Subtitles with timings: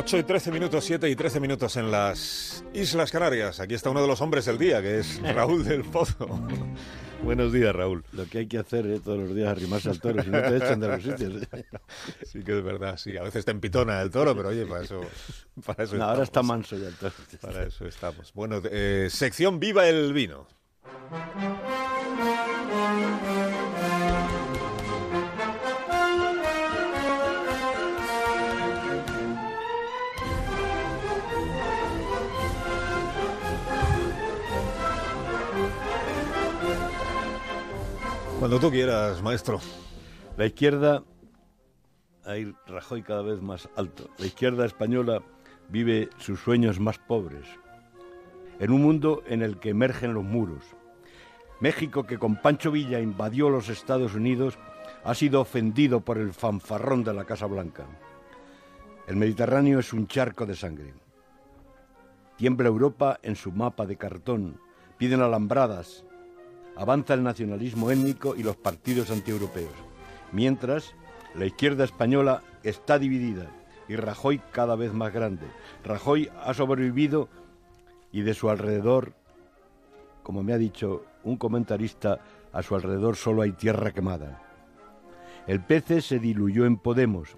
[0.00, 3.60] 8 y 13 minutos, 7 y 13 minutos en las Islas Canarias.
[3.60, 6.26] Aquí está uno de los hombres del día, que es Raúl del Pozo.
[7.22, 8.02] Buenos días, Raúl.
[8.12, 10.56] Lo que hay que hacer es todos los días arrimarse al toro, si no te
[10.56, 11.46] echan de los sitios.
[12.24, 13.14] Sí que es verdad, sí.
[13.18, 15.02] A veces te empitona el toro, pero oye, para eso,
[15.66, 17.12] para eso no, ahora está manso ya el toro.
[17.42, 18.32] Para eso estamos.
[18.32, 20.46] Bueno, eh, sección Viva el Vino.
[38.40, 39.60] Cuando tú quieras, maestro.
[40.38, 41.04] La izquierda,
[42.24, 45.22] ahí Rajoy cada vez más alto, la izquierda española
[45.68, 47.44] vive sus sueños más pobres,
[48.58, 50.64] en un mundo en el que emergen los muros.
[51.60, 54.58] México, que con Pancho Villa invadió los Estados Unidos,
[55.04, 57.84] ha sido ofendido por el fanfarrón de la Casa Blanca.
[59.06, 60.94] El Mediterráneo es un charco de sangre.
[62.38, 64.58] Tiembla Europa en su mapa de cartón,
[64.96, 66.06] piden alambradas,
[66.80, 69.74] avanza el nacionalismo étnico y los partidos antieuropeos.
[70.32, 70.94] Mientras,
[71.34, 73.50] la izquierda española está dividida
[73.86, 75.44] y Rajoy cada vez más grande.
[75.84, 77.28] Rajoy ha sobrevivido
[78.12, 79.12] y de su alrededor,
[80.22, 84.40] como me ha dicho un comentarista, a su alrededor solo hay tierra quemada.
[85.46, 87.36] El PC se diluyó en Podemos.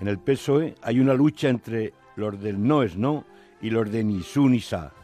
[0.00, 3.26] En el PSOE hay una lucha entre los del no es no
[3.60, 4.94] y los de ni su ni sa.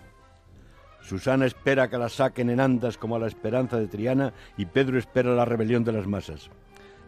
[1.09, 4.99] Susana espera que la saquen en andas como a la esperanza de Triana y Pedro
[4.99, 6.51] espera la rebelión de las masas.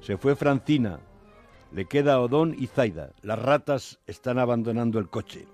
[0.00, 1.00] Se fue Francina,
[1.70, 3.10] le queda Odón y Zaida.
[3.20, 5.46] Las ratas están abandonando el coche.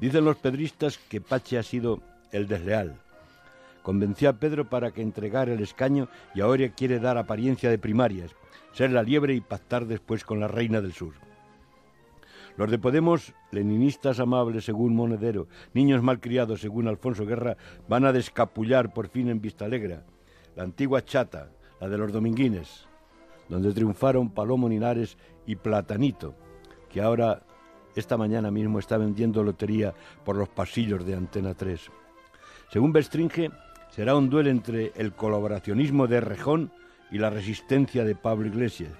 [0.00, 2.00] Dicen los pedristas que Pache ha sido
[2.32, 2.96] el desleal.
[3.84, 8.34] Convenció a Pedro para que entregara el escaño y ahora quiere dar apariencia de primarias,
[8.72, 11.14] ser la liebre y pactar después con la reina del sur.
[12.58, 17.56] Los de Podemos, leninistas amables según Monedero, niños malcriados según Alfonso Guerra,
[17.88, 20.00] van a descapullar por fin en Vistalegre,
[20.56, 22.88] la antigua chata, la de los dominguines,
[23.48, 26.34] donde triunfaron Palomo Linares y Platanito,
[26.90, 27.44] que ahora,
[27.94, 29.94] esta mañana mismo, está vendiendo lotería
[30.24, 31.80] por los pasillos de Antena 3.
[32.72, 33.52] Según Bestringe,
[33.90, 36.72] será un duelo entre el colaboracionismo de Rejón
[37.12, 38.94] y la resistencia de Pablo Iglesias,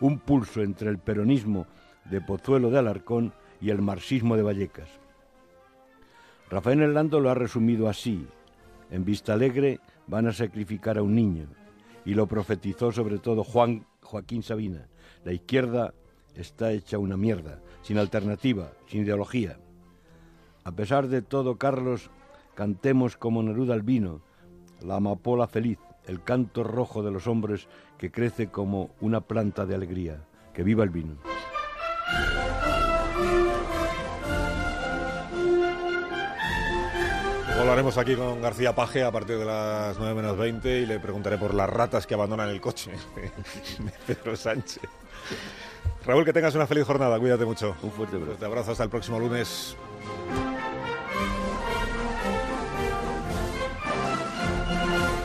[0.00, 1.66] un pulso entre el peronismo
[2.10, 4.88] de Pozuelo de Alarcón y el marxismo de Vallecas.
[6.50, 8.26] Rafael Hernández lo ha resumido así.
[8.90, 11.46] En Vista Alegre van a sacrificar a un niño.
[12.04, 14.86] Y lo profetizó sobre todo Juan Joaquín Sabina.
[15.24, 15.94] La izquierda
[16.34, 19.58] está hecha una mierda, sin alternativa, sin ideología.
[20.64, 22.10] A pesar de todo, Carlos,
[22.54, 24.20] cantemos como Neruda el vino,
[24.82, 29.74] la amapola feliz, el canto rojo de los hombres que crece como una planta de
[29.74, 30.24] alegría.
[30.52, 31.16] Que viva el vino.
[37.58, 41.38] Hablaremos aquí con García Paje a partir de las 9 menos 20 y le preguntaré
[41.38, 42.92] por las ratas que abandonan el coche
[43.78, 44.82] de Pedro Sánchez.
[46.04, 47.74] Raúl, que tengas una feliz jornada, cuídate mucho.
[47.82, 48.38] Un fuerte abrazo.
[48.38, 49.76] Te abrazo hasta el próximo lunes.